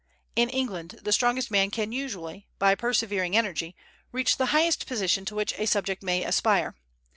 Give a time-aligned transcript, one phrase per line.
[0.35, 3.75] In England the strongest man can usually, by persevering energy,
[4.11, 6.75] reach the highest position to which a subject may aspire.